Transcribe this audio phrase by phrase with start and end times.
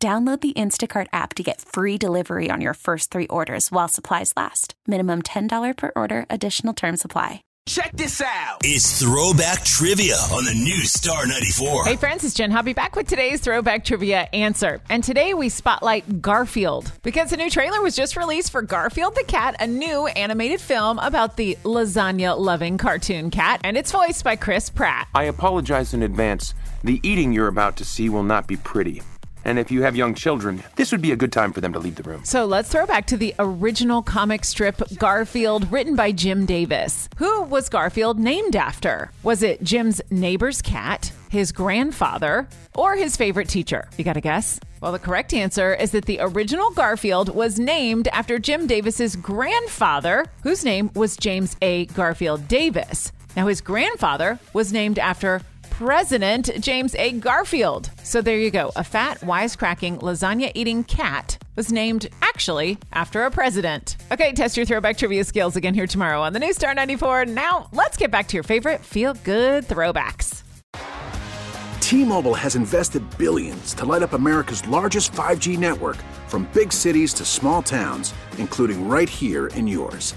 [0.00, 4.32] Download the Instacart app to get free delivery on your first three orders while supplies
[4.36, 4.74] last.
[4.86, 7.42] Minimum $10 per order, additional term supply.
[7.66, 8.60] Check this out.
[8.62, 11.84] It's Throwback Trivia on the new Star 94.
[11.84, 14.80] Hey friends, it's Jen Hobby back with today's Throwback Trivia answer.
[14.88, 19.24] And today we spotlight Garfield because a new trailer was just released for Garfield the
[19.24, 24.36] Cat, a new animated film about the lasagna loving cartoon cat, and it's voiced by
[24.36, 25.08] Chris Pratt.
[25.12, 26.54] I apologize in advance.
[26.84, 29.02] The eating you're about to see will not be pretty.
[29.48, 31.78] And if you have young children, this would be a good time for them to
[31.78, 32.22] leave the room.
[32.22, 37.08] So let's throw back to the original comic strip Garfield, written by Jim Davis.
[37.16, 39.10] Who was Garfield named after?
[39.22, 43.88] Was it Jim's neighbor's cat, his grandfather, or his favorite teacher?
[43.96, 44.60] You got to guess?
[44.82, 50.26] Well, the correct answer is that the original Garfield was named after Jim Davis's grandfather,
[50.42, 51.86] whose name was James A.
[51.86, 53.12] Garfield Davis.
[53.34, 55.40] Now, his grandfather was named after
[55.78, 57.12] President James A.
[57.12, 57.88] Garfield.
[58.02, 58.72] So there you go.
[58.74, 63.96] A fat, wisecracking, lasagna eating cat was named actually after a president.
[64.10, 67.26] Okay, test your throwback trivia skills again here tomorrow on the new Star 94.
[67.26, 70.42] Now, let's get back to your favorite feel good throwbacks.
[71.78, 77.14] T Mobile has invested billions to light up America's largest 5G network from big cities
[77.14, 80.16] to small towns, including right here in yours.